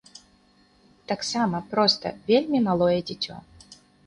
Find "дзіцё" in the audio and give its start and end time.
3.13-3.39